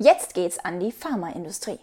Jetzt 0.00 0.34
geht's 0.34 0.60
an 0.60 0.78
die 0.78 0.92
Pharmaindustrie. 0.92 1.80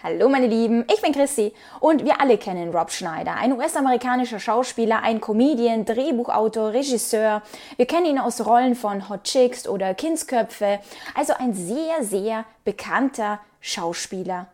Hallo 0.00 0.28
meine 0.28 0.46
Lieben, 0.46 0.84
ich 0.88 1.02
bin 1.02 1.12
Chrissy 1.12 1.52
und 1.80 2.04
wir 2.04 2.20
alle 2.20 2.38
kennen 2.38 2.70
Rob 2.72 2.92
Schneider, 2.92 3.34
ein 3.34 3.52
US-amerikanischer 3.52 4.38
Schauspieler, 4.38 5.02
ein 5.02 5.20
Comedian, 5.20 5.84
Drehbuchautor, 5.84 6.72
Regisseur. 6.72 7.42
Wir 7.76 7.86
kennen 7.86 8.06
ihn 8.06 8.18
aus 8.20 8.46
Rollen 8.46 8.76
von 8.76 9.08
Hot 9.08 9.24
Chicks 9.24 9.66
oder 9.66 9.94
Kindsköpfe, 9.94 10.78
also 11.16 11.32
ein 11.40 11.52
sehr, 11.52 12.04
sehr 12.04 12.44
bekannter 12.64 13.40
Schauspieler 13.60 14.46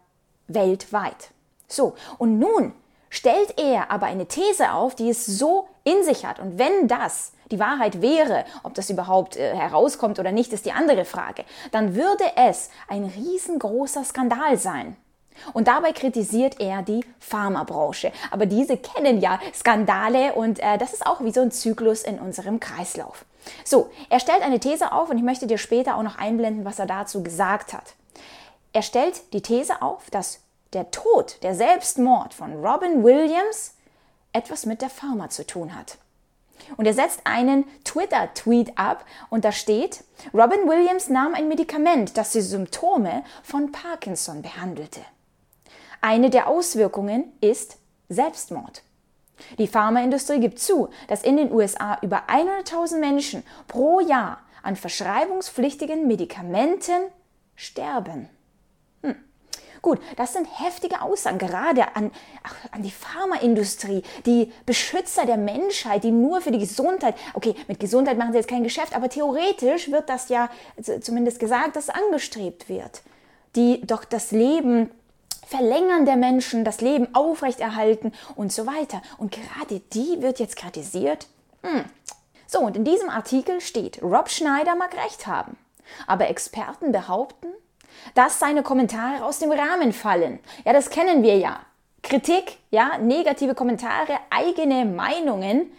weltweit. 0.49 1.33
So, 1.69 1.97
und 2.17 2.39
nun 2.39 2.73
stellt 3.17 3.59
er 3.59 3.91
aber 3.91 4.07
eine 4.07 4.27
These 4.27 4.73
auf, 4.73 4.95
die 4.95 5.09
es 5.09 5.25
so 5.25 5.69
in 5.85 6.05
sich 6.05 6.27
hat. 6.27 6.39
Und 6.39 6.59
wenn 6.59 6.87
das 6.87 7.33
die 7.51 7.59
Wahrheit 7.59 8.03
wäre, 8.03 8.45
ob 8.63 8.75
das 8.75 8.91
überhaupt 8.91 9.37
äh, 9.37 9.57
herauskommt 9.57 10.19
oder 10.19 10.33
nicht, 10.33 10.53
ist 10.53 10.67
die 10.67 10.73
andere 10.73 11.07
Frage, 11.07 11.45
dann 11.73 11.95
würde 11.95 12.25
es 12.37 12.69
ein 12.89 13.05
riesengroßer 13.05 14.05
Skandal 14.05 14.59
sein. 14.59 14.97
Und 15.55 15.69
dabei 15.69 15.93
kritisiert 15.93 16.61
er 16.61 16.83
die 16.83 17.05
Pharmabranche. 17.19 18.13
Aber 18.31 18.45
diese 18.45 18.77
kennen 18.77 19.21
ja 19.21 19.39
Skandale 19.55 20.35
und 20.35 20.59
äh, 20.59 20.77
das 20.77 20.93
ist 20.93 21.07
auch 21.07 21.23
wie 21.23 21.33
so 21.33 21.41
ein 21.41 21.51
Zyklus 21.51 22.03
in 22.03 22.19
unserem 22.19 22.61
Kreislauf. 22.61 23.25
So, 23.65 23.91
er 24.11 24.21
stellt 24.21 24.43
eine 24.43 24.61
These 24.61 24.93
auf 24.93 25.09
und 25.09 25.17
ich 25.17 25.23
möchte 25.23 25.47
dir 25.47 25.59
später 25.59 25.97
auch 25.97 26.03
noch 26.03 26.19
einblenden, 26.19 26.65
was 26.65 26.79
er 26.79 26.87
dazu 26.87 27.23
gesagt 27.23 27.73
hat. 27.73 27.95
Er 28.73 28.83
stellt 28.83 29.33
die 29.33 29.41
These 29.41 29.81
auf, 29.81 30.11
dass 30.11 30.41
der 30.73 30.91
Tod, 30.91 31.43
der 31.43 31.55
Selbstmord 31.55 32.35
von 32.35 32.65
Robin 32.65 33.05
Williams 33.05 33.75
etwas 34.33 34.67
mit 34.67 34.83
der 34.83 34.91
Pharma 34.91 35.31
zu 35.31 35.47
tun 35.47 35.75
hat. 35.75 35.99
Und 36.77 36.87
er 36.87 36.95
setzt 36.95 37.21
einen 37.25 37.65
Twitter-Tweet 37.85 38.77
ab 38.77 39.05
und 39.31 39.45
da 39.45 39.53
steht, 39.53 40.05
Robin 40.35 40.69
Williams 40.69 41.09
nahm 41.09 41.35
ein 41.35 41.49
Medikament, 41.49 42.17
das 42.17 42.33
die 42.33 42.41
Symptome 42.41 43.25
von 43.43 43.73
Parkinson 43.73 44.43
behandelte. 44.43 45.01
Eine 46.01 46.31
der 46.31 46.49
Auswirkungen 46.49 47.33
ist 47.41 47.79
Selbstmord. 48.09 48.83
Die 49.59 49.67
Pharmaindustrie 49.67 50.41
gibt 50.41 50.59
zu, 50.59 50.89
dass 51.09 51.23
in 51.23 51.37
den 51.37 51.53
USA 51.53 51.99
über 52.03 52.25
100.000 52.29 52.99
Menschen 52.99 53.43
pro 53.69 54.01
Jahr 54.01 54.41
an 54.63 54.77
verschreibungspflichtigen 54.77 56.07
Medikamenten 56.07 57.03
sterben. 57.55 58.29
Gut, 59.87 60.01
das 60.17 60.33
sind 60.33 60.49
heftige 60.59 61.01
Aussagen, 61.01 61.39
gerade 61.39 61.95
an, 61.95 62.11
ach, 62.43 62.57
an 62.73 62.83
die 62.83 62.91
Pharmaindustrie, 62.91 64.03
die 64.27 64.53
Beschützer 64.67 65.27
der 65.27 65.37
Menschheit, 65.37 66.03
die 66.03 66.11
nur 66.11 66.41
für 66.41 66.51
die 66.51 66.59
Gesundheit, 66.59 67.15
okay, 67.35 67.55
mit 67.69 67.79
Gesundheit 67.79 68.19
machen 68.19 68.33
sie 68.33 68.39
jetzt 68.39 68.49
kein 68.49 68.65
Geschäft, 68.65 68.97
aber 68.97 69.09
theoretisch 69.09 69.93
wird 69.93 70.09
das 70.09 70.29
ja 70.29 70.51
zumindest 71.01 71.39
gesagt, 71.39 71.77
dass 71.77 71.89
angestrebt 71.89 72.69
wird, 72.69 73.03
die 73.55 73.81
doch 73.87 74.05
das 74.05 74.33
Leben 74.33 74.91
Verlängern 75.47 76.05
der 76.05 76.17
Menschen, 76.17 76.65
das 76.65 76.81
Leben 76.81 77.15
aufrechterhalten 77.15 78.13
und 78.35 78.53
so 78.53 78.67
weiter. 78.67 79.01
Und 79.19 79.31
gerade 79.31 79.79
die 79.93 80.21
wird 80.21 80.41
jetzt 80.41 80.57
kritisiert. 80.57 81.29
Hm. 81.63 81.85
So, 82.49 82.59
und 82.59 82.77
in 82.77 82.85
diesem 82.85 83.09
Artikel 83.09 83.61
steht, 83.61 84.03
Rob 84.03 84.31
Schneider 84.31 84.75
mag 84.75 84.97
recht 84.97 85.29
haben. 85.29 85.57
Aber 86.09 86.27
Experten 86.27 86.91
behaupten, 86.91 87.47
dass 88.15 88.39
seine 88.39 88.63
Kommentare 88.63 89.25
aus 89.25 89.39
dem 89.39 89.53
Rahmen 89.53 89.93
fallen. 89.93 90.39
Ja, 90.65 90.73
das 90.73 90.91
kennen 90.91 91.23
wir 91.23 91.39
ja. 91.39 91.61
Kritik, 92.03 92.59
ja, 92.71 92.99
negative 92.99 93.55
Kommentare, 93.55 94.19
eigene 94.31 94.85
Meinungen 94.85 95.71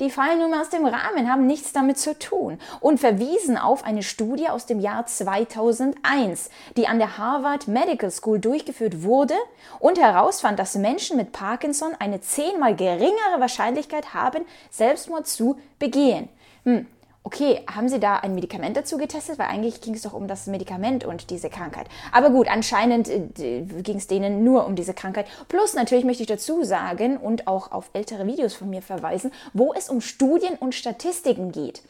die 0.00 0.10
fallen 0.10 0.40
nun 0.40 0.50
mal 0.50 0.62
aus 0.62 0.70
dem 0.70 0.84
Rahmen, 0.84 1.30
haben 1.30 1.46
nichts 1.46 1.72
damit 1.72 1.98
zu 1.98 2.18
tun 2.18 2.58
und 2.80 2.98
verwiesen 2.98 3.56
auf 3.56 3.84
eine 3.84 4.02
Studie 4.02 4.48
aus 4.48 4.66
dem 4.66 4.80
Jahr 4.80 5.06
2001, 5.06 6.50
die 6.76 6.88
an 6.88 6.98
der 6.98 7.16
Harvard 7.16 7.68
Medical 7.68 8.10
School 8.10 8.40
durchgeführt 8.40 9.04
wurde 9.04 9.34
und 9.78 10.00
herausfand, 10.00 10.58
dass 10.58 10.74
Menschen 10.74 11.16
mit 11.16 11.30
Parkinson 11.30 11.94
eine 11.96 12.20
zehnmal 12.20 12.74
geringere 12.74 13.38
Wahrscheinlichkeit 13.38 14.14
haben, 14.14 14.44
Selbstmord 14.68 15.28
zu 15.28 15.60
begehen. 15.78 16.28
Hm, 16.64 16.88
okay, 17.24 17.62
haben 17.66 17.88
Sie 17.88 17.98
da 17.98 18.16
ein 18.16 18.34
Medikament 18.34 18.76
dazu 18.76 18.98
getestet? 18.98 19.38
Weil 19.38 19.48
eigentlich 19.48 19.80
ging 19.80 19.94
es 19.94 20.02
doch 20.02 20.12
um 20.12 20.28
das 20.28 20.46
Medikament 20.46 21.04
und 21.04 21.30
diese 21.30 21.50
Krankheit. 21.50 21.88
Aber 22.12 22.30
gut, 22.30 22.48
anscheinend 22.48 23.08
äh, 23.08 23.62
ging 23.62 23.96
es 23.96 24.06
denen 24.06 24.44
nur 24.44 24.66
um 24.66 24.76
diese 24.76 24.94
Krankheit. 24.94 25.26
Plus 25.48 25.74
natürlich 25.74 26.04
möchte 26.04 26.22
ich 26.22 26.28
dazu 26.28 26.62
sagen 26.62 27.16
und 27.16 27.46
auch 27.48 27.72
auf 27.72 27.90
ältere 27.94 28.26
Videos 28.26 28.54
von 28.54 28.70
mir 28.70 28.82
verweisen, 28.82 29.32
wo 29.54 29.72
es 29.74 29.88
um 29.88 30.00
Studien 30.00 30.54
und 30.54 30.74
Statistiken 30.74 31.50
geht. 31.50 31.82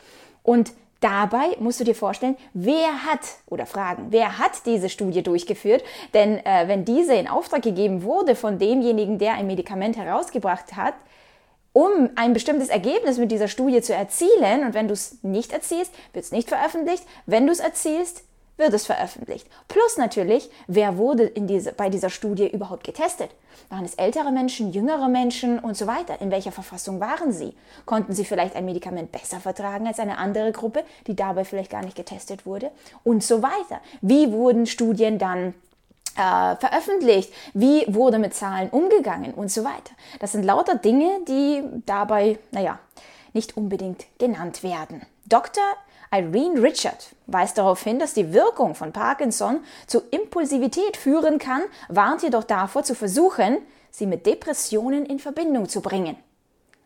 Und 0.42 0.72
Dabei 1.00 1.54
musst 1.58 1.80
du 1.80 1.84
dir 1.84 1.94
vorstellen, 1.94 2.34
wer 2.54 3.04
hat 3.04 3.20
oder 3.50 3.66
fragen, 3.66 4.06
wer 4.08 4.38
hat 4.38 4.64
diese 4.64 4.88
Studie 4.88 5.22
durchgeführt? 5.22 5.84
Denn 6.14 6.38
äh, 6.46 6.66
wenn 6.66 6.86
diese 6.86 7.14
in 7.14 7.28
Auftrag 7.28 7.60
gegeben 7.60 8.04
wurde 8.04 8.34
von 8.34 8.58
demjenigen, 8.58 9.18
der 9.18 9.34
ein 9.34 9.46
Medikament 9.46 9.98
herausgebracht 9.98 10.76
hat, 10.76 10.94
um 11.74 12.08
ein 12.14 12.32
bestimmtes 12.32 12.68
Ergebnis 12.68 13.18
mit 13.18 13.30
dieser 13.30 13.48
Studie 13.48 13.82
zu 13.82 13.92
erzielen. 13.92 14.64
Und 14.64 14.72
wenn 14.72 14.88
du 14.88 14.94
es 14.94 15.18
nicht 15.22 15.52
erzielst, 15.52 15.92
wird 16.14 16.24
es 16.24 16.32
nicht 16.32 16.48
veröffentlicht. 16.48 17.04
Wenn 17.26 17.46
du 17.46 17.52
es 17.52 17.58
erzielst, 17.58 18.22
wird 18.56 18.72
es 18.72 18.86
veröffentlicht. 18.86 19.48
Plus 19.66 19.98
natürlich, 19.98 20.48
wer 20.68 20.96
wurde 20.96 21.24
in 21.24 21.48
diese, 21.48 21.72
bei 21.72 21.90
dieser 21.90 22.10
Studie 22.10 22.48
überhaupt 22.48 22.84
getestet? 22.84 23.30
Waren 23.68 23.84
es 23.84 23.94
ältere 23.94 24.30
Menschen, 24.30 24.72
jüngere 24.72 25.08
Menschen 25.08 25.58
und 25.58 25.76
so 25.76 25.88
weiter? 25.88 26.20
In 26.20 26.30
welcher 26.30 26.52
Verfassung 26.52 27.00
waren 27.00 27.32
sie? 27.32 27.54
Konnten 27.86 28.12
sie 28.12 28.24
vielleicht 28.24 28.54
ein 28.54 28.64
Medikament 28.64 29.10
besser 29.10 29.40
vertragen 29.40 29.88
als 29.88 29.98
eine 29.98 30.18
andere 30.18 30.52
Gruppe, 30.52 30.84
die 31.08 31.16
dabei 31.16 31.44
vielleicht 31.44 31.72
gar 31.72 31.84
nicht 31.84 31.96
getestet 31.96 32.46
wurde? 32.46 32.70
Und 33.02 33.24
so 33.24 33.42
weiter. 33.42 33.80
Wie 34.00 34.30
wurden 34.30 34.66
Studien 34.66 35.18
dann 35.18 35.54
äh, 36.16 36.56
veröffentlicht, 36.56 37.32
wie 37.52 37.84
wurde 37.88 38.18
mit 38.18 38.34
Zahlen 38.34 38.70
umgegangen 38.70 39.34
und 39.34 39.50
so 39.50 39.64
weiter. 39.64 39.92
Das 40.20 40.32
sind 40.32 40.44
lauter 40.44 40.76
Dinge, 40.76 41.20
die 41.26 41.62
dabei, 41.86 42.38
naja, 42.50 42.78
nicht 43.32 43.56
unbedingt 43.56 44.06
genannt 44.18 44.62
werden. 44.62 45.02
Dr. 45.26 45.64
Irene 46.12 46.62
Richard 46.62 47.14
weist 47.26 47.58
darauf 47.58 47.82
hin, 47.82 47.98
dass 47.98 48.14
die 48.14 48.32
Wirkung 48.32 48.74
von 48.74 48.92
Parkinson 48.92 49.60
zu 49.86 50.00
Impulsivität 50.10 50.96
führen 50.96 51.38
kann, 51.38 51.62
warnt 51.88 52.22
jedoch 52.22 52.44
davor 52.44 52.84
zu 52.84 52.94
versuchen, 52.94 53.58
sie 53.90 54.06
mit 54.06 54.26
Depressionen 54.26 55.06
in 55.06 55.18
Verbindung 55.18 55.68
zu 55.68 55.80
bringen. 55.80 56.16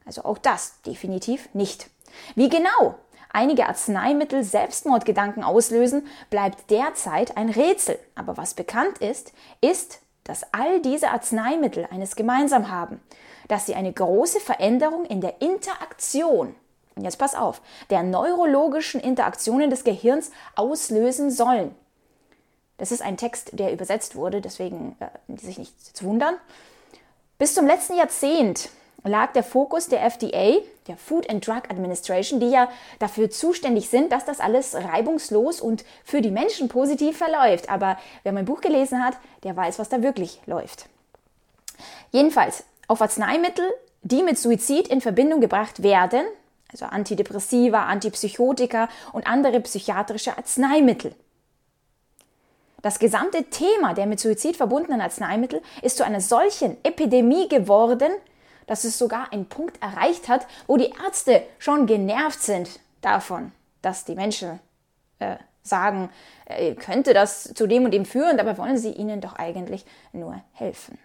Also 0.06 0.25
auch 0.25 0.39
das 0.39 0.81
definitiv 0.83 1.49
nicht. 1.53 1.91
Wie 2.34 2.49
genau 2.49 2.95
einige 3.31 3.66
Arzneimittel 3.66 4.43
Selbstmordgedanken 4.44 5.44
auslösen, 5.44 6.06
bleibt 6.31 6.71
derzeit 6.71 7.37
ein 7.37 7.50
Rätsel. 7.50 7.99
Aber 8.15 8.37
was 8.37 8.55
bekannt 8.55 8.99
ist, 8.99 9.33
ist, 9.61 10.00
dass 10.25 10.53
all 10.53 10.81
diese 10.81 11.11
Arzneimittel 11.11 11.87
eines 11.91 12.16
gemeinsam 12.16 12.71
haben, 12.71 13.00
dass 13.49 13.66
sie 13.66 13.75
eine 13.75 13.93
große 13.93 14.41
Veränderung 14.41 15.05
in 15.06 15.21
der 15.21 15.41
Interaktion, 15.41 16.55
und 16.94 17.05
jetzt 17.05 17.19
pass 17.19 17.34
auf, 17.34 17.62
der 17.91 18.03
neurologischen 18.03 19.00
Interaktionen 19.00 19.71
des 19.71 19.84
Gehirns 19.84 20.31
auslösen 20.55 21.31
sollen. 21.31 21.75
Das 22.77 22.93
ist 22.93 23.03
ein 23.03 23.16
Text, 23.16 23.59
der 23.59 23.72
übersetzt 23.72 24.15
wurde, 24.15 24.41
deswegen 24.41 24.97
äh, 25.00 25.37
sich 25.37 25.59
nicht 25.59 25.97
zu 25.97 26.05
wundern. 26.05 26.34
Bis 27.39 27.55
zum 27.55 27.66
letzten 27.66 27.97
Jahrzehnt 27.97 28.71
lag 29.04 29.32
der 29.32 29.42
Fokus 29.42 29.88
der 29.88 30.03
FDA, 30.03 30.59
der 30.86 30.97
Food 30.97 31.31
and 31.31 31.47
Drug 31.47 31.62
Administration, 31.69 32.41
die 32.41 32.50
ja 32.50 32.69
dafür 32.98 33.31
zuständig 33.31 33.88
sind, 33.88 34.10
dass 34.12 34.25
das 34.25 34.41
alles 34.41 34.75
reibungslos 34.75 35.60
und 35.60 35.84
für 36.04 36.20
die 36.20 36.31
Menschen 36.31 36.69
positiv 36.69 37.19
verläuft. 37.19 37.69
Aber 37.70 37.98
wer 38.22 38.32
mein 38.32 38.44
Buch 38.44 38.60
gelesen 38.60 39.04
hat, 39.04 39.16
der 39.44 39.56
weiß, 39.56 39.78
was 39.78 39.88
da 39.88 40.03
wirklich 40.03 40.41
läuft. 40.47 40.86
Jedenfalls 42.10 42.64
auf 42.88 43.00
Arzneimittel, 43.00 43.64
die 44.03 44.22
mit 44.22 44.38
Suizid 44.38 44.88
in 44.88 45.00
Verbindung 45.00 45.41
gebracht 45.41 45.82
werden, 45.82 46.22
also 46.70 46.86
Antidepressiva, 46.86 47.84
Antipsychotika 47.84 48.88
und 49.12 49.26
andere 49.26 49.60
psychiatrische 49.60 50.36
Arzneimittel. 50.36 51.15
Das 52.82 52.98
gesamte 52.98 53.44
Thema 53.44 53.94
der 53.94 54.06
mit 54.06 54.21
Suizid 54.21 54.56
verbundenen 54.56 55.01
Arzneimittel 55.01 55.62
ist 55.83 55.97
zu 55.97 56.04
einer 56.04 56.21
solchen 56.21 56.77
Epidemie 56.84 57.48
geworden, 57.48 58.12
dass 58.68 58.84
es 58.84 58.97
sogar 58.97 59.32
einen 59.32 59.48
Punkt 59.48 59.82
erreicht 59.82 60.28
hat, 60.28 60.47
wo 60.68 60.76
die 60.76 60.92
Ärzte 61.04 61.42
schon 61.59 61.86
genervt 61.86 62.41
sind 62.41 62.78
davon, 63.00 63.50
dass 63.82 64.04
die 64.04 64.15
Menschen 64.15 64.60
äh, 65.18 65.36
sagen, 65.62 66.10
äh, 66.44 66.74
könnte 66.74 67.15
das 67.15 67.53
zu 67.54 67.66
dem 67.66 67.84
und 67.84 67.91
dem 67.91 68.04
führen, 68.04 68.36
dabei 68.36 68.56
wollen 68.56 68.78
sie 68.78 68.92
ihnen 68.92 69.20
doch 69.20 69.34
eigentlich 69.34 69.84
nur 70.12 70.41
helfen. 70.53 70.98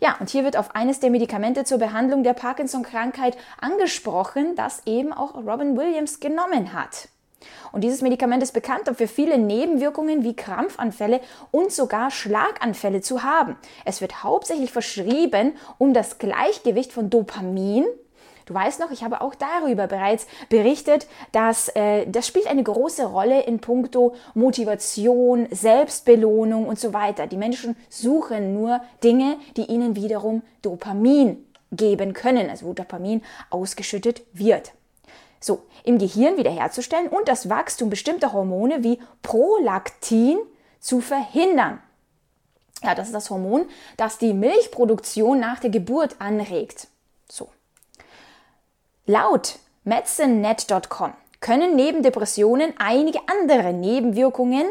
Ja, 0.00 0.16
und 0.18 0.30
hier 0.30 0.42
wird 0.42 0.56
auf 0.56 0.74
eines 0.74 0.98
der 0.98 1.10
Medikamente 1.10 1.64
zur 1.64 1.78
Behandlung 1.78 2.24
der 2.24 2.34
Parkinson-Krankheit 2.34 3.36
angesprochen, 3.60 4.56
das 4.56 4.82
eben 4.84 5.12
auch 5.12 5.36
Robin 5.36 5.76
Williams 5.76 6.18
genommen 6.18 6.72
hat. 6.72 7.08
Und 7.72 7.82
dieses 7.82 8.02
Medikament 8.02 8.42
ist 8.42 8.52
bekannt 8.52 8.86
dafür 8.86 9.08
viele 9.08 9.38
Nebenwirkungen 9.38 10.24
wie 10.24 10.34
Krampfanfälle 10.34 11.20
und 11.50 11.72
sogar 11.72 12.10
Schlaganfälle 12.10 13.00
zu 13.00 13.22
haben. 13.22 13.56
Es 13.84 14.00
wird 14.00 14.22
hauptsächlich 14.22 14.72
verschrieben, 14.72 15.54
um 15.78 15.94
das 15.94 16.18
Gleichgewicht 16.18 16.92
von 16.92 17.10
Dopamin, 17.10 17.84
Du 18.46 18.54
weißt 18.54 18.80
noch, 18.80 18.90
ich 18.90 19.04
habe 19.04 19.20
auch 19.20 19.34
darüber 19.34 19.86
bereits 19.86 20.26
berichtet, 20.48 21.06
dass 21.30 21.68
äh, 21.76 22.06
das 22.06 22.26
spielt 22.26 22.46
eine 22.46 22.62
große 22.62 23.04
Rolle 23.06 23.42
in 23.42 23.60
puncto 23.60 24.14
Motivation, 24.34 25.46
Selbstbelohnung 25.50 26.66
und 26.66 26.78
so 26.78 26.92
weiter. 26.92 27.26
Die 27.26 27.36
Menschen 27.36 27.76
suchen 27.88 28.54
nur 28.54 28.80
Dinge, 29.04 29.36
die 29.56 29.66
ihnen 29.66 29.96
wiederum 29.96 30.42
Dopamin 30.62 31.46
geben 31.70 32.12
können, 32.12 32.50
also 32.50 32.66
wo 32.66 32.72
Dopamin 32.72 33.22
ausgeschüttet 33.50 34.22
wird. 34.32 34.72
So, 35.42 35.64
im 35.82 35.98
Gehirn 35.98 36.36
wiederherzustellen 36.36 37.08
und 37.08 37.26
das 37.26 37.50
Wachstum 37.50 37.90
bestimmter 37.90 38.32
Hormone 38.32 38.84
wie 38.84 39.00
Prolaktin 39.22 40.38
zu 40.78 41.00
verhindern. 41.00 41.82
Ja, 42.82 42.94
das 42.94 43.08
ist 43.08 43.14
das 43.14 43.28
Hormon, 43.28 43.66
das 43.96 44.18
die 44.18 44.34
Milchproduktion 44.34 45.40
nach 45.40 45.58
der 45.58 45.70
Geburt 45.70 46.16
anregt. 46.20 46.86
So. 47.28 47.48
Laut 49.04 49.58
medicinenet.com 49.84 51.12
können 51.40 51.74
neben 51.74 52.04
Depressionen 52.04 52.72
einige 52.78 53.18
andere 53.26 53.72
Nebenwirkungen, 53.72 54.64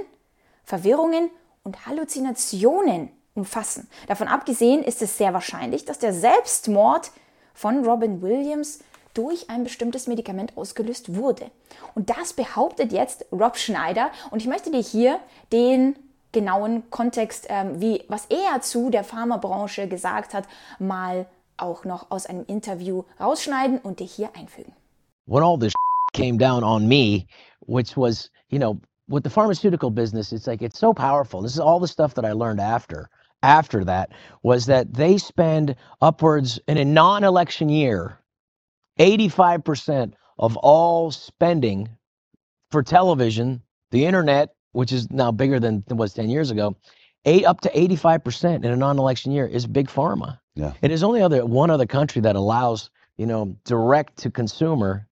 Verwirrungen 0.63 1.29
und 1.63 1.85
Halluzinationen 1.85 3.11
umfassen. 3.33 3.89
Davon 4.07 4.29
abgesehen 4.29 4.83
ist 4.83 5.01
es 5.01 5.17
sehr 5.17 5.33
wahrscheinlich, 5.33 5.83
dass 5.83 5.99
der 5.99 6.13
Selbstmord 6.13 7.11
von 7.53 7.85
Robin 7.85 8.21
Williams 8.21 8.79
durch 9.13 9.49
ein 9.49 9.63
bestimmtes 9.63 10.07
Medikament 10.07 10.57
ausgelöst 10.57 11.15
wurde. 11.15 11.51
Und 11.95 12.09
das 12.09 12.33
behauptet 12.33 12.91
jetzt 12.91 13.25
Rob 13.31 13.57
Schneider. 13.57 14.11
Und 14.31 14.41
ich 14.41 14.47
möchte 14.47 14.71
dir 14.71 14.81
hier 14.81 15.19
den 15.51 15.95
genauen 16.31 16.89
Kontext, 16.89 17.47
ähm, 17.49 17.81
wie 17.81 18.03
was 18.07 18.25
er 18.27 18.61
zu 18.61 18.89
der 18.89 19.03
Pharmabranche 19.03 19.87
gesagt 19.87 20.33
hat, 20.33 20.45
mal 20.79 21.25
auch 21.57 21.85
noch 21.85 22.09
aus 22.09 22.25
einem 22.25 22.45
Interview 22.47 23.03
rausschneiden 23.19 23.79
und 23.79 23.99
dir 23.99 24.07
hier 24.07 24.29
einfügen. 24.35 24.73
When 25.27 25.43
all 25.43 25.57
this 25.57 25.73
came 26.13 26.37
down 26.37 26.63
on 26.63 26.87
me, 26.87 27.27
which 27.67 27.95
was, 27.95 28.29
you 28.49 28.59
know, 28.59 28.79
with 29.07 29.23
the 29.23 29.29
pharmaceutical 29.29 29.91
business, 29.91 30.31
it's 30.31 30.47
like 30.47 30.61
it's 30.61 30.79
so 30.79 30.93
powerful. 30.93 31.41
This 31.41 31.53
is 31.53 31.59
all 31.59 31.79
the 31.79 31.87
stuff 31.87 32.13
that 32.15 32.25
I 32.25 32.33
learned 32.33 32.59
after. 32.59 33.09
After 33.43 33.83
that 33.85 34.11
was 34.43 34.67
that 34.67 34.93
they 34.93 35.17
spend 35.17 35.75
upwards 35.99 36.59
in 36.67 36.77
a 36.77 36.85
non-election 36.85 37.69
year 37.69 38.20
85% 38.99 40.13
of 40.37 40.57
all 40.57 41.11
spending 41.11 41.89
for 42.71 42.83
television, 42.83 43.61
the 43.91 44.05
internet, 44.05 44.55
which 44.71 44.91
is 44.91 45.09
now 45.11 45.31
bigger 45.31 45.59
than 45.59 45.83
it 45.89 45.93
was 45.93 46.13
10 46.13 46.29
years 46.29 46.51
ago, 46.51 46.75
eight 47.25 47.45
up 47.45 47.61
to 47.61 47.69
85% 47.69 48.63
in 48.63 48.65
a 48.65 48.75
non-election 48.75 49.31
year 49.31 49.45
is 49.45 49.67
big 49.67 49.87
pharma. 49.87 50.39
Yeah. 50.55 50.73
It 50.81 50.91
is 50.91 51.03
only 51.03 51.21
other 51.21 51.45
one 51.45 51.69
other 51.69 51.85
country 51.85 52.21
that 52.21 52.35
allows, 52.35 52.89
you 53.17 53.25
know, 53.25 53.55
direct 53.65 54.17
to 54.17 54.31
consumer 54.31 55.07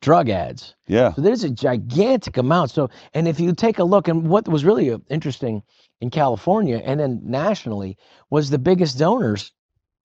drug 0.00 0.30
ads. 0.30 0.74
Yeah. 0.86 1.12
So 1.12 1.22
there's 1.22 1.44
a 1.44 1.50
gigantic 1.50 2.36
amount. 2.36 2.70
So, 2.70 2.88
and 3.12 3.28
if 3.28 3.38
you 3.38 3.52
take 3.54 3.78
a 3.78 3.84
look, 3.84 4.08
and 4.08 4.28
what 4.28 4.48
was 4.48 4.64
really 4.64 4.90
uh, 4.90 4.98
interesting 5.10 5.62
in 6.00 6.10
California 6.10 6.80
and 6.82 6.98
then 6.98 7.20
nationally 7.22 7.98
was 8.30 8.48
the 8.48 8.58
biggest 8.58 8.98
donors 8.98 9.52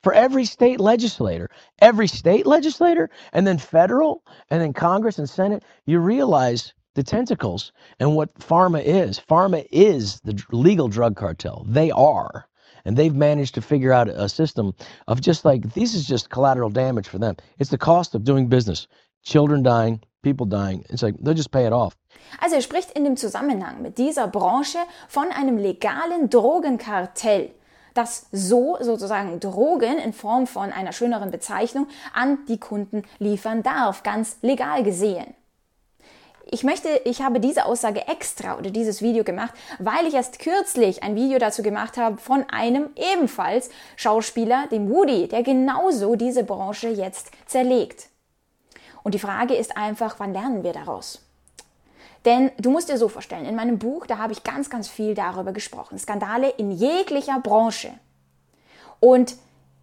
for 0.05 0.13
every 0.13 0.45
state 0.45 0.79
legislator, 0.79 1.49
every 1.79 2.07
state 2.07 2.45
legislator, 2.45 3.09
and 3.33 3.47
then 3.47 3.57
federal, 3.57 4.21
and 4.51 4.61
then 4.61 4.71
Congress 4.71 5.17
and 5.17 5.27
Senate, 5.27 5.63
you 5.87 5.97
realize 5.97 6.73
the 6.93 7.01
tentacles 7.01 7.71
and 7.99 8.15
what 8.15 8.31
pharma 8.37 8.83
is. 8.85 9.19
Pharma 9.19 9.65
is 9.71 10.19
the 10.19 10.39
legal 10.51 10.89
drug 10.89 11.15
cartel. 11.15 11.65
They 11.67 11.89
are. 11.89 12.45
And 12.85 12.95
they've 12.95 13.15
managed 13.15 13.55
to 13.55 13.63
figure 13.63 13.91
out 13.91 14.07
a 14.07 14.29
system 14.29 14.75
of 15.07 15.21
just 15.21 15.43
like, 15.43 15.73
this 15.73 15.95
is 15.95 16.05
just 16.05 16.29
collateral 16.29 16.69
damage 16.69 17.07
for 17.07 17.17
them. 17.17 17.35
It's 17.57 17.71
the 17.71 17.79
cost 17.79 18.13
of 18.13 18.23
doing 18.23 18.45
business. 18.45 18.85
Children 19.23 19.63
dying, 19.63 20.01
people 20.21 20.45
dying. 20.45 20.85
It's 20.91 21.01
like, 21.01 21.15
they'll 21.19 21.33
just 21.33 21.49
pay 21.49 21.65
it 21.65 21.73
off. 21.73 21.97
Also 22.39 22.57
er 22.57 22.61
spricht 22.61 22.91
in 22.91 23.05
dem 23.05 23.17
Zusammenhang 23.17 23.81
mit 23.81 23.97
dieser 23.97 24.27
Branche 24.27 24.85
von 25.07 25.31
einem 25.31 25.57
legalen 25.57 26.29
Drogenkartell. 26.29 27.55
Das 27.95 28.27
so 28.31 28.77
sozusagen 28.79 29.39
Drogen 29.39 29.97
in 29.97 30.13
Form 30.13 30.45
von 30.45 30.71
einer 30.71 30.91
schöneren 30.91 31.31
Bezeichnung 31.31 31.87
an 32.13 32.37
die 32.47 32.59
Kunden 32.59 33.03
liefern 33.17 33.63
darf, 33.63 34.03
ganz 34.03 34.37
legal 34.41 34.83
gesehen. 34.83 35.33
Ich 36.47 36.63
möchte, 36.63 36.89
ich 37.05 37.23
habe 37.23 37.39
diese 37.39 37.65
Aussage 37.65 38.07
extra 38.07 38.57
oder 38.59 38.69
dieses 38.69 39.01
Video 39.01 39.23
gemacht, 39.23 39.53
weil 39.79 40.05
ich 40.05 40.13
erst 40.13 40.37
kürzlich 40.37 41.01
ein 41.01 41.15
Video 41.15 41.39
dazu 41.39 41.63
gemacht 41.63 41.97
habe 41.97 42.17
von 42.17 42.45
einem 42.51 42.89
ebenfalls 42.95 43.71
Schauspieler, 43.95 44.67
dem 44.69 44.91
Woody, 44.91 45.27
der 45.27 45.41
genauso 45.41 46.15
diese 46.15 46.43
Branche 46.43 46.89
jetzt 46.89 47.31
zerlegt. 47.47 48.09
Und 49.01 49.15
die 49.15 49.19
Frage 49.19 49.55
ist 49.55 49.75
einfach, 49.75 50.19
wann 50.19 50.33
lernen 50.33 50.63
wir 50.63 50.73
daraus? 50.73 51.25
Denn 52.25 52.51
du 52.57 52.71
musst 52.71 52.89
dir 52.89 52.97
so 52.97 53.07
vorstellen, 53.07 53.45
in 53.45 53.55
meinem 53.55 53.77
Buch, 53.77 54.07
da 54.07 54.17
habe 54.17 54.33
ich 54.33 54.43
ganz, 54.43 54.69
ganz 54.69 54.87
viel 54.87 55.13
darüber 55.13 55.53
gesprochen. 55.53 55.99
Skandale 55.99 56.49
in 56.49 56.71
jeglicher 56.71 57.39
Branche. 57.39 57.91
Und 58.99 59.35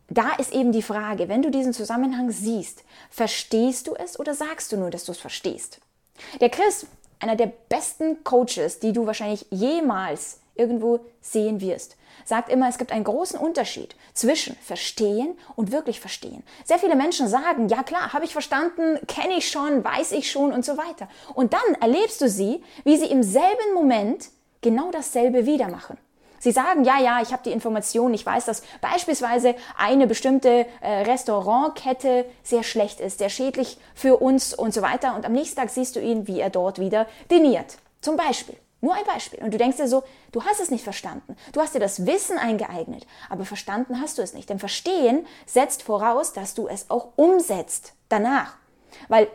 da 0.09 0.33
ist 0.33 0.53
eben 0.53 0.73
die 0.73 0.83
Frage, 0.83 1.29
wenn 1.29 1.43
du 1.43 1.50
diesen 1.50 1.73
Zusammenhang 1.73 2.31
siehst, 2.31 2.85
verstehst 3.11 3.87
du 3.87 3.94
es 3.94 4.19
oder 4.19 4.35
sagst 4.35 4.73
du 4.73 4.77
nur, 4.77 4.91
dass 4.91 5.05
du 5.05 5.12
es 5.12 5.19
verstehst? 5.19 5.81
Der 6.41 6.50
Chris, 6.50 6.87
einer 7.21 7.37
der 7.37 7.53
besten 7.69 8.25
Coaches, 8.25 8.81
die 8.81 8.93
du 8.93 9.06
wahrscheinlich 9.06 9.47
jemals 9.50 10.41
irgendwo 10.55 11.00
sehen 11.21 11.61
wirst, 11.61 11.97
sagt 12.25 12.49
immer, 12.49 12.69
es 12.69 12.79
gibt 12.79 12.93
einen 12.93 13.05
großen 13.05 13.38
Unterschied 13.38 13.97
zwischen 14.14 14.56
verstehen 14.56 15.37
und 15.56 15.73
wirklich 15.73 16.00
verstehen. 16.00 16.43
Sehr 16.64 16.79
viele 16.79 16.97
Menschen 16.97 17.29
sagen, 17.29 17.69
ja 17.69 17.82
klar, 17.82 18.12
habe 18.12 18.25
ich 18.25 18.32
verstanden, 18.32 18.99
kenne 19.06 19.35
ich 19.35 19.50
schon, 19.50 19.85
weiß 19.85 20.12
ich 20.12 20.31
schon 20.31 20.53
und 20.53 20.64
so 20.64 20.76
weiter. 20.76 21.09
Und 21.35 21.53
dann 21.53 21.75
erlebst 21.81 22.20
du 22.20 22.29
sie, 22.29 22.62
wie 22.85 22.97
sie 22.97 23.06
im 23.06 23.23
selben 23.23 23.75
Moment 23.75 24.29
genau 24.61 24.91
dasselbe 24.91 25.47
wieder 25.47 25.69
machen. 25.69 25.99
Sie 26.43 26.50
sagen, 26.50 26.82
ja, 26.82 26.99
ja, 26.99 27.23
ich 27.23 27.32
habe 27.32 27.44
die 27.44 27.53
Information, 27.53 28.12
ich 28.15 28.26
weiß, 28.26 28.47
dass 28.47 28.65
beispielsweise 28.81 29.55
eine 29.79 30.08
bestimmte 30.08 30.67
äh, 30.81 31.03
Restaurantkette 31.03 32.25
sehr 32.43 32.65
schlecht 32.65 32.99
ist, 32.99 33.19
sehr 33.20 33.29
schädlich 33.29 33.79
für 33.94 34.17
uns 34.17 34.53
und 34.53 34.75
so 34.75 34.82
weiter. 34.82 35.15
Und 35.15 35.25
am 35.25 35.35
nächsten 35.35 35.55
Tag 35.55 35.70
siehst 35.70 35.94
du 35.94 36.00
ihn, 36.00 36.26
wie 36.26 36.41
er 36.41 36.50
dort 36.50 36.81
wieder 36.81 37.06
diniert. 37.31 37.76
Zum 38.00 38.17
Beispiel. 38.17 38.56
Nur 38.82 38.94
ein 38.94 39.05
Beispiel. 39.05 39.40
Und 39.43 39.55
du 39.55 39.58
denkst 39.58 39.76
dir 39.76 39.87
so, 39.87 40.02
du 40.32 40.44
hast 40.44 40.61
es 40.61 40.70
nicht 40.70 40.82
verstanden. 40.82 41.37
Du 41.52 41.61
hast 41.61 41.73
dir 41.73 41.79
das 41.79 42.05
Wissen 42.05 42.37
eingeeignet, 42.37 43.06
aber 43.31 43.44
verstanden 43.44 44.00
hast 44.00 44.19
du 44.19 44.23
es 44.23 44.34
nicht. 44.34 44.50
Denn 44.50 44.58
Verstehen 44.58 45.25
setzt 45.46 45.84
voraus, 45.84 46.32
dass 46.32 46.55
du 46.55 46.67
es 46.67 46.90
auch 46.90 47.12
umsetzt 47.14 47.94
danach. 48.08 48.56
Weil 49.08 49.29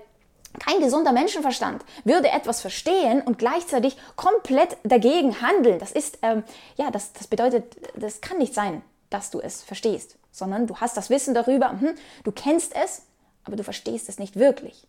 kein 0.59 0.81
gesunder 0.81 1.13
Menschenverstand 1.13 1.85
würde 2.03 2.29
etwas 2.29 2.59
verstehen 2.59 3.21
und 3.21 3.39
gleichzeitig 3.39 3.97
komplett 4.17 4.77
dagegen 4.83 5.41
handeln. 5.41 5.79
Das 5.79 5.93
ist, 5.93 6.19
ähm, 6.23 6.43
ja, 6.75 6.91
das, 6.91 7.13
das 7.13 7.27
bedeutet, 7.27 7.77
das 7.95 8.19
kann 8.19 8.39
nicht 8.39 8.53
sein, 8.53 8.81
dass 9.09 9.29
du 9.29 9.39
es 9.39 9.63
verstehst, 9.63 10.17
sondern 10.31 10.67
du 10.67 10.75
hast 10.77 10.97
das 10.97 11.09
Wissen 11.09 11.33
darüber, 11.33 11.71
hm, 11.79 11.95
du 12.25 12.31
kennst 12.33 12.75
es, 12.75 13.03
aber 13.45 13.55
du 13.55 13.63
verstehst 13.63 14.09
es 14.09 14.19
nicht 14.19 14.35
wirklich. 14.35 14.87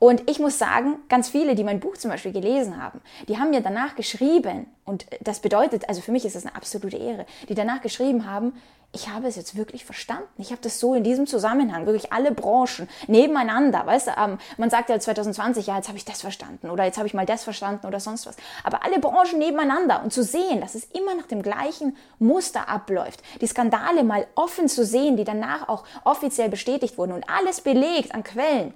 Und 0.00 0.28
ich 0.30 0.38
muss 0.38 0.58
sagen, 0.58 0.96
ganz 1.10 1.28
viele, 1.28 1.54
die 1.54 1.62
mein 1.62 1.78
Buch 1.78 1.98
zum 1.98 2.10
Beispiel 2.10 2.32
gelesen 2.32 2.82
haben, 2.82 3.02
die 3.28 3.38
haben 3.38 3.50
mir 3.50 3.60
danach 3.60 3.96
geschrieben, 3.96 4.66
und 4.86 5.04
das 5.20 5.40
bedeutet, 5.40 5.88
also 5.90 6.00
für 6.00 6.10
mich 6.10 6.24
ist 6.24 6.34
das 6.34 6.46
eine 6.46 6.56
absolute 6.56 6.96
Ehre, 6.96 7.26
die 7.50 7.54
danach 7.54 7.82
geschrieben 7.82 8.24
haben, 8.26 8.54
ich 8.92 9.08
habe 9.08 9.28
es 9.28 9.36
jetzt 9.36 9.56
wirklich 9.56 9.84
verstanden. 9.84 10.26
Ich 10.38 10.50
habe 10.50 10.62
das 10.62 10.80
so 10.80 10.94
in 10.94 11.04
diesem 11.04 11.26
Zusammenhang, 11.26 11.86
wirklich 11.86 12.12
alle 12.12 12.32
Branchen 12.32 12.88
nebeneinander. 13.06 13.86
Weißt 13.86 14.08
du, 14.08 14.12
ähm, 14.18 14.38
man 14.56 14.70
sagt 14.70 14.88
ja 14.88 14.98
2020, 14.98 15.66
ja, 15.66 15.76
jetzt 15.76 15.88
habe 15.88 15.98
ich 15.98 16.04
das 16.04 16.22
verstanden 16.22 16.70
oder 16.70 16.84
jetzt 16.84 16.96
habe 16.96 17.06
ich 17.06 17.14
mal 17.14 17.26
das 17.26 17.44
verstanden 17.44 17.86
oder 17.86 18.00
sonst 18.00 18.26
was. 18.26 18.36
Aber 18.64 18.82
alle 18.84 18.98
Branchen 18.98 19.38
nebeneinander 19.38 20.02
und 20.02 20.12
zu 20.12 20.24
sehen, 20.24 20.60
dass 20.60 20.74
es 20.74 20.86
immer 20.86 21.14
nach 21.14 21.26
dem 21.26 21.42
gleichen 21.42 21.96
Muster 22.18 22.68
abläuft, 22.68 23.22
die 23.40 23.46
Skandale 23.46 24.02
mal 24.02 24.26
offen 24.34 24.66
zu 24.66 24.84
sehen, 24.84 25.16
die 25.16 25.24
danach 25.24 25.68
auch 25.68 25.84
offiziell 26.04 26.48
bestätigt 26.48 26.98
wurden 26.98 27.12
und 27.12 27.28
alles 27.28 27.60
belegt 27.60 28.12
an 28.12 28.24
Quellen, 28.24 28.74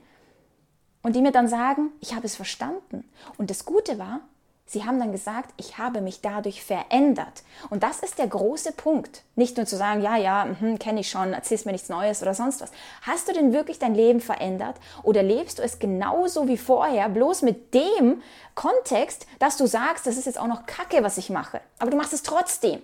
und 1.05 1.15
die 1.15 1.21
mir 1.23 1.33
dann 1.33 1.47
sagen, 1.47 1.93
ich 2.01 2.15
habe 2.15 2.27
es 2.27 2.35
verstanden. 2.35 3.09
Und 3.37 3.51
das 3.51 3.67
Gute 3.67 3.99
war, 3.99 4.21
sie 4.65 4.85
haben 4.85 4.99
dann 4.99 5.13
gesagt, 5.13 5.53
ich 5.59 5.77
habe 5.77 6.01
mich 6.01 6.23
dadurch 6.23 6.65
verändert. 6.65 7.43
Und 7.69 7.83
das 7.83 8.01
ist 8.01 8.19
der 8.19 8.27
große 8.27 8.73
Punkt. 8.73 9.23
Nicht 9.37 9.59
nur 9.59 9.67
zu 9.67 9.77
sagen, 9.77 10.01
ja, 10.01 10.17
ja, 10.17 10.49
hm, 10.59 10.79
kenne 10.79 11.01
ich 11.01 11.11
schon, 11.11 11.35
erzählst 11.35 11.67
mir 11.67 11.73
nichts 11.73 11.91
Neues 11.91 12.23
oder 12.23 12.33
sonst 12.33 12.63
was. 12.63 12.73
Hast 13.03 13.29
du 13.29 13.35
denn 13.35 13.53
wirklich 13.53 13.79
dein 13.79 13.95
Leben 13.95 14.21
verändert 14.21 14.77
oder 15.03 15.23
lebst 15.23 15.59
du 15.59 15.63
es 15.63 15.79
genauso 15.79 16.49
wie 16.49 16.57
vorher, 16.57 17.11
bloß 17.11 17.43
mit 17.43 17.75
dem 17.75 18.23
Kontext, 18.55 19.27
dass 19.39 19.59
du 19.59 19.67
sagst, 19.67 20.07
das 20.07 20.17
ist 20.17 20.25
jetzt 20.25 20.41
auch 20.41 20.47
noch 20.47 20.65
Kacke, 20.65 21.03
was 21.03 21.19
ich 21.19 21.29
mache. 21.29 21.61
Aber 21.79 21.91
du 21.91 21.99
machst 21.99 22.15
es 22.15 22.23
trotzdem. 22.23 22.81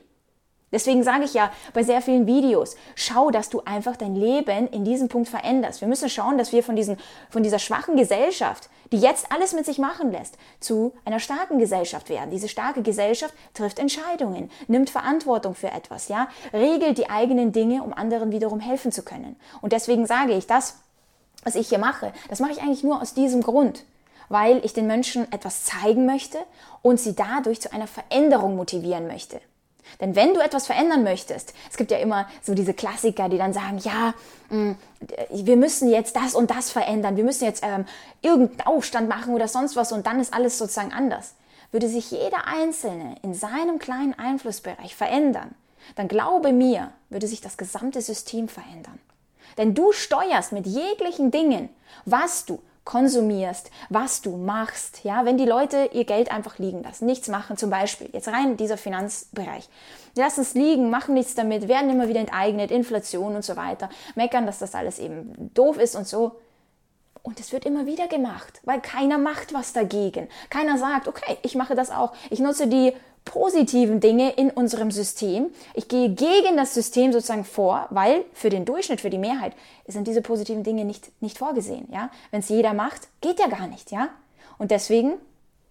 Deswegen 0.73 1.03
sage 1.03 1.25
ich 1.25 1.35
ja 1.35 1.51
bei 1.75 1.83
sehr 1.83 2.01
vielen 2.01 2.27
Videos, 2.27 2.77
schau, 2.95 3.31
dass 3.31 3.51
du 3.51 3.63
einfach 3.65 3.97
dein 3.97 4.15
Leben 4.15 4.69
in 4.69 4.85
diesem 4.85 5.09
Punkt 5.09 5.29
veränderst. 5.29 5.81
Wir 5.81 5.89
müssen 5.89 6.09
schauen, 6.09 6.39
dass 6.39 6.53
wir 6.53 6.63
von, 6.63 6.77
diesen, 6.77 6.97
von 7.29 7.43
dieser 7.43 7.59
schwachen 7.59 7.97
Gesellschaft, 7.97 8.71
die 8.93 8.99
jetzt 8.99 9.33
alles 9.33 9.53
mit 9.53 9.67
sich 9.67 9.79
machen 9.79 10.13
lässt, 10.13 10.37
zu 10.61 10.93
einer 11.05 11.19
starken 11.19 11.59
Gesellschaft 11.59 12.09
werden. 12.09 12.31
Diese 12.31 12.49
starke 12.49 12.83
Gesellschaft 12.83 13.35
trifft 13.55 13.79
Entscheidungen, 13.79 14.51
nimmt 14.69 14.91
Verantwortung 14.91 15.55
für 15.55 15.71
etwas, 15.71 16.09
ja, 16.09 16.29
regelt 16.53 16.99
die 16.99 17.11
eigenen 17.11 17.53
Dinge, 17.53 17.83
um 17.83 17.93
anderen 17.93 18.31
wiederum 18.31 18.61
helfen 18.61 18.93
zu 18.93 19.03
können. 19.03 19.37
Und 19.61 19.73
deswegen 19.73 20.07
sage 20.07 20.35
ich, 20.35 20.47
das 20.47 20.77
was 21.45 21.55
ich 21.55 21.69
hier 21.69 21.79
mache, 21.79 22.13
das 22.29 22.41
mache 22.41 22.53
ich 22.53 22.61
eigentlich 22.61 22.85
nur 22.85 23.01
aus 23.01 23.15
diesem 23.15 23.43
Grund, 23.43 23.85
weil 24.29 24.65
ich 24.65 24.73
den 24.73 24.87
Menschen 24.87 25.31
etwas 25.33 25.65
zeigen 25.65 26.07
möchte 26.07 26.39
und 26.83 27.01
sie 27.01 27.15
dadurch 27.15 27.61
zu 27.61 27.73
einer 27.73 27.87
Veränderung 27.87 28.57
motivieren 28.57 29.07
möchte. 29.07 29.41
Denn 30.01 30.15
wenn 30.15 30.35
du 30.35 30.41
etwas 30.41 30.67
verändern 30.67 31.03
möchtest, 31.03 31.55
es 31.71 31.77
gibt 31.77 31.91
ja 31.91 31.99
immer 31.99 32.29
so 32.43 32.55
diese 32.55 32.75
Klassiker, 32.75 33.29
die 33.29 33.39
dann 33.39 33.53
sagen, 33.53 33.79
ja, 33.79 34.15
mm, 34.51 34.73
wir 35.31 35.57
müssen 35.57 35.91
jetzt 35.91 36.17
das 36.17 36.35
und 36.35 36.51
das 36.51 36.71
verändern, 36.71 37.17
wir 37.17 37.25
müssen 37.25 37.45
jetzt 37.45 37.65
ähm, 37.65 37.87
irgendeinen 38.23 38.67
Aufstand 38.67 39.09
machen 39.09 39.35
oder 39.35 39.49
sonst 39.49 39.77
was 39.77 39.93
und 39.93 40.07
dann 40.07 40.21
ist 40.21 40.33
alles 40.33 40.59
sozusagen 40.59 40.93
anders. 40.93 41.35
Würde 41.73 41.89
sich 41.89 42.11
jeder 42.11 42.47
Einzelne 42.47 43.17
in 43.23 43.35
seinem 43.35 43.79
kleinen 43.79 44.19
Einflussbereich 44.19 44.95
verändern, 44.95 45.55
dann 45.97 46.09
glaube 46.09 46.53
mir, 46.53 46.93
würde 47.09 47.27
sich 47.27 47.41
das 47.41 47.57
gesamte 47.57 48.01
System 48.01 48.49
verändern. 48.49 48.99
Denn 49.59 49.75
du 49.75 49.93
steuerst 49.93 50.53
mit 50.53 50.67
jeglichen 50.67 51.31
Dingen, 51.31 51.69
was 52.05 52.45
du 52.45 52.61
konsumierst, 52.91 53.71
was 53.89 54.21
du 54.21 54.37
machst, 54.37 55.05
ja, 55.05 55.25
wenn 55.25 55.39
die 55.39 55.45
Leute 55.45 55.91
ihr 55.93 56.05
Geld 56.05 56.33
einfach 56.33 56.59
liegen 56.59 56.83
lassen, 56.83 57.07
nichts 57.07 57.29
machen, 57.29 57.57
zum 57.57 57.71
Beispiel, 57.71 58.09
jetzt 58.13 58.27
rein 58.27 58.57
dieser 58.57 58.77
Finanzbereich, 58.77 59.69
die 60.17 60.21
lassen 60.21 60.41
es 60.41 60.55
liegen, 60.55 60.91
machen 60.91 61.15
nichts 61.15 61.37
damit, 61.37 61.69
werden 61.69 61.89
immer 61.89 62.09
wieder 62.09 62.19
enteignet, 62.19 62.73
Inflation 62.73 63.37
und 63.37 63.45
so 63.45 63.55
weiter, 63.57 63.91
meckern, 64.17 64.45
dass 64.45 64.59
das 64.59 64.75
alles 64.75 64.99
eben 64.99 65.53
doof 65.55 65.79
ist 65.79 65.95
und 65.95 66.09
so. 66.09 66.41
Und 67.23 67.39
es 67.39 67.53
wird 67.53 67.65
immer 67.65 67.87
wieder 67.87 68.09
gemacht, 68.09 68.61
weil 68.65 68.81
keiner 68.81 69.19
macht 69.19 69.55
was 69.55 69.73
dagegen. 69.73 70.27
Keiner 70.49 70.77
sagt, 70.77 71.07
okay, 71.07 71.37
ich 71.43 71.55
mache 71.55 71.77
das 71.77 71.91
auch. 71.91 72.13
Ich 72.31 72.41
nutze 72.41 72.67
die 72.67 72.93
positiven 73.25 74.01
Dinge 74.01 74.33
in 74.33 74.51
unserem 74.51 74.91
System. 74.91 75.51
Ich 75.75 75.89
gehe 75.89 76.11
gegen 76.11 76.57
das 76.57 76.75
System 76.75 77.13
sozusagen 77.13 77.45
vor, 77.45 77.87
weil 77.91 78.25
für 78.33 78.51
den 78.51 78.65
Durchschnitt, 78.65 79.01
für 79.01 79.11
die 79.11 79.19
Mehrheit 79.19 79.55
sind 79.87 80.07
diese 80.07 80.23
positiven 80.23 80.63
Dinge 80.63 80.85
nicht, 80.85 81.11
nicht 81.23 81.39
vorgesehen. 81.39 81.89
Ja? 81.93 82.11
Wenn 82.31 82.41
es 82.41 82.49
jeder 82.49 82.75
macht, 82.75 83.09
geht 83.21 83.39
ja 83.39 83.49
gar 83.49 83.67
nicht. 83.67 83.91
Ja? 83.91 84.09
Und 84.59 84.71
deswegen 84.71 85.15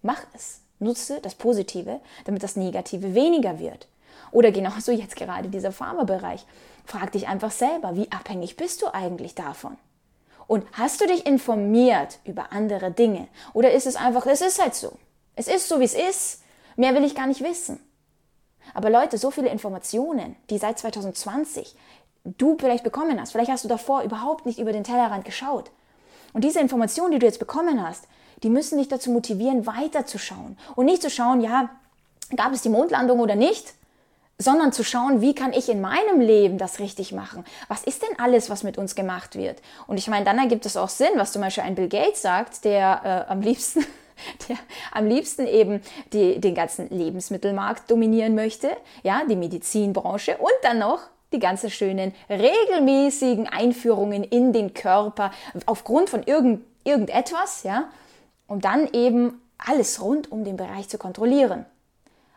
mach 0.02 0.22
es. 0.34 0.60
Nutze 0.78 1.20
das 1.20 1.34
Positive, 1.34 2.00
damit 2.24 2.42
das 2.42 2.56
Negative 2.56 3.14
weniger 3.14 3.58
wird. 3.58 3.86
Oder 4.32 4.50
genauso 4.50 4.92
jetzt 4.92 5.16
gerade 5.16 5.48
dieser 5.48 5.72
Pharmabereich. 5.72 6.46
Frag 6.86 7.12
dich 7.12 7.28
einfach 7.28 7.50
selber, 7.50 7.96
wie 7.96 8.10
abhängig 8.10 8.56
bist 8.56 8.80
du 8.80 8.94
eigentlich 8.94 9.34
davon? 9.34 9.76
Und 10.46 10.64
hast 10.72 11.00
du 11.00 11.06
dich 11.06 11.26
informiert 11.26 12.18
über 12.24 12.52
andere 12.52 12.90
Dinge? 12.90 13.28
Oder 13.52 13.72
ist 13.72 13.86
es 13.86 13.96
einfach, 13.96 14.26
es 14.26 14.40
ist 14.40 14.60
halt 14.60 14.74
so. 14.74 14.92
Es 15.36 15.46
ist 15.46 15.68
so, 15.68 15.80
wie 15.80 15.84
es 15.84 15.94
ist. 15.94 16.42
Mehr 16.76 16.94
will 16.94 17.04
ich 17.04 17.14
gar 17.14 17.26
nicht 17.26 17.42
wissen. 17.42 17.80
Aber 18.74 18.90
Leute, 18.90 19.18
so 19.18 19.30
viele 19.30 19.48
Informationen, 19.48 20.36
die 20.48 20.58
seit 20.58 20.78
2020 20.78 21.74
du 22.24 22.56
vielleicht 22.58 22.84
bekommen 22.84 23.20
hast, 23.20 23.32
vielleicht 23.32 23.50
hast 23.50 23.64
du 23.64 23.68
davor 23.68 24.02
überhaupt 24.02 24.46
nicht 24.46 24.58
über 24.58 24.72
den 24.72 24.84
Tellerrand 24.84 25.24
geschaut. 25.24 25.70
Und 26.32 26.44
diese 26.44 26.60
Informationen, 26.60 27.12
die 27.12 27.18
du 27.18 27.26
jetzt 27.26 27.38
bekommen 27.38 27.84
hast, 27.86 28.06
die 28.42 28.50
müssen 28.50 28.78
dich 28.78 28.88
dazu 28.88 29.10
motivieren, 29.10 29.66
weiterzuschauen. 29.66 30.56
Und 30.76 30.86
nicht 30.86 31.02
zu 31.02 31.10
schauen, 31.10 31.40
ja, 31.40 31.70
gab 32.36 32.52
es 32.52 32.62
die 32.62 32.68
Mondlandung 32.68 33.20
oder 33.20 33.34
nicht, 33.34 33.74
sondern 34.38 34.72
zu 34.72 34.82
schauen, 34.82 35.20
wie 35.20 35.34
kann 35.34 35.52
ich 35.52 35.68
in 35.68 35.82
meinem 35.82 36.20
Leben 36.20 36.56
das 36.56 36.78
richtig 36.78 37.12
machen? 37.12 37.44
Was 37.68 37.84
ist 37.84 38.02
denn 38.02 38.18
alles, 38.18 38.48
was 38.48 38.62
mit 38.62 38.78
uns 38.78 38.94
gemacht 38.94 39.36
wird? 39.36 39.60
Und 39.86 39.98
ich 39.98 40.08
meine, 40.08 40.24
dann 40.24 40.38
ergibt 40.38 40.64
es 40.64 40.78
auch 40.78 40.88
Sinn, 40.88 41.10
was 41.16 41.32
zum 41.32 41.42
Beispiel 41.42 41.64
ein 41.64 41.74
Bill 41.74 41.88
Gates 41.88 42.22
sagt, 42.22 42.64
der 42.64 43.26
äh, 43.28 43.30
am 43.30 43.42
liebsten 43.42 43.84
der 44.48 44.56
am 44.92 45.06
liebsten 45.06 45.46
eben 45.46 45.82
die, 46.12 46.40
den 46.40 46.54
ganzen 46.54 46.88
Lebensmittelmarkt 46.90 47.90
dominieren 47.90 48.34
möchte, 48.34 48.70
ja, 49.02 49.22
die 49.28 49.36
Medizinbranche 49.36 50.36
und 50.38 50.52
dann 50.62 50.78
noch 50.78 51.00
die 51.32 51.38
ganzen 51.38 51.70
schönen 51.70 52.12
regelmäßigen 52.28 53.46
Einführungen 53.46 54.24
in 54.24 54.52
den 54.52 54.74
Körper 54.74 55.30
aufgrund 55.66 56.10
von 56.10 56.22
irgend, 56.24 56.64
irgendetwas, 56.84 57.62
ja, 57.62 57.88
um 58.46 58.60
dann 58.60 58.88
eben 58.92 59.40
alles 59.58 60.00
rund 60.00 60.32
um 60.32 60.44
den 60.44 60.56
Bereich 60.56 60.88
zu 60.88 60.98
kontrollieren. 60.98 61.66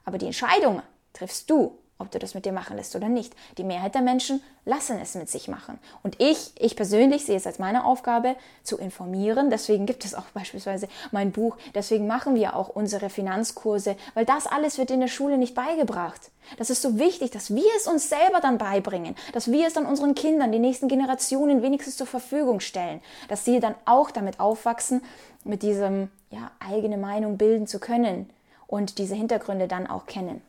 Aber 0.05 0.17
die 0.17 0.25
Entscheidung 0.27 0.81
triffst 1.13 1.49
du 1.49 1.77
ob 2.03 2.11
du 2.11 2.19
das 2.19 2.35
mit 2.35 2.45
dir 2.45 2.51
machen 2.51 2.77
lässt 2.77 2.95
oder 2.95 3.09
nicht. 3.09 3.33
Die 3.57 3.63
Mehrheit 3.63 3.95
der 3.95 4.01
Menschen 4.01 4.43
lassen 4.65 4.99
es 5.01 5.15
mit 5.15 5.29
sich 5.29 5.47
machen. 5.47 5.79
Und 6.03 6.21
ich, 6.21 6.51
ich 6.59 6.75
persönlich 6.75 7.25
sehe 7.25 7.37
es 7.37 7.47
als 7.47 7.59
meine 7.59 7.85
Aufgabe, 7.85 8.35
zu 8.61 8.77
informieren. 8.77 9.49
Deswegen 9.49 9.85
gibt 9.85 10.05
es 10.05 10.13
auch 10.13 10.25
beispielsweise 10.33 10.87
mein 11.11 11.31
Buch. 11.31 11.57
Deswegen 11.73 12.05
machen 12.05 12.35
wir 12.35 12.55
auch 12.55 12.69
unsere 12.69 13.09
Finanzkurse, 13.09 13.95
weil 14.13 14.25
das 14.25 14.45
alles 14.45 14.77
wird 14.77 14.91
in 14.91 14.99
der 14.99 15.07
Schule 15.07 15.37
nicht 15.37 15.55
beigebracht. 15.55 16.29
Das 16.57 16.69
ist 16.69 16.81
so 16.81 16.99
wichtig, 16.99 17.31
dass 17.31 17.55
wir 17.55 17.71
es 17.77 17.87
uns 17.87 18.09
selber 18.09 18.41
dann 18.41 18.57
beibringen, 18.57 19.15
dass 19.31 19.51
wir 19.51 19.65
es 19.65 19.73
dann 19.73 19.85
unseren 19.85 20.13
Kindern, 20.13 20.51
die 20.51 20.59
nächsten 20.59 20.89
Generationen 20.89 21.61
wenigstens 21.61 21.95
zur 21.95 22.07
Verfügung 22.07 22.59
stellen, 22.59 23.01
dass 23.29 23.45
sie 23.45 23.61
dann 23.61 23.75
auch 23.85 24.11
damit 24.11 24.39
aufwachsen, 24.41 25.01
mit 25.45 25.63
diesem, 25.63 26.09
ja, 26.31 26.51
eigene 26.59 26.97
Meinung 26.97 27.37
bilden 27.37 27.67
zu 27.67 27.79
können 27.79 28.29
und 28.67 28.97
diese 28.97 29.15
Hintergründe 29.15 29.67
dann 29.67 29.87
auch 29.87 30.05
kennen. 30.05 30.41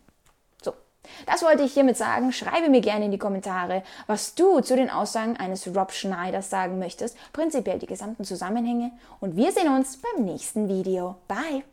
Das 1.26 1.42
wollte 1.42 1.62
ich 1.62 1.74
hiermit 1.74 1.96
sagen. 1.96 2.32
Schreibe 2.32 2.68
mir 2.68 2.80
gerne 2.80 3.06
in 3.06 3.10
die 3.10 3.18
Kommentare, 3.18 3.82
was 4.06 4.34
du 4.34 4.60
zu 4.60 4.76
den 4.76 4.90
Aussagen 4.90 5.36
eines 5.36 5.66
Rob 5.74 5.92
Schneiders 5.92 6.50
sagen 6.50 6.78
möchtest, 6.78 7.16
prinzipiell 7.32 7.78
die 7.78 7.86
gesamten 7.86 8.24
Zusammenhänge. 8.24 8.92
Und 9.20 9.36
wir 9.36 9.52
sehen 9.52 9.74
uns 9.74 9.98
beim 9.98 10.24
nächsten 10.24 10.68
Video. 10.68 11.16
Bye! 11.28 11.64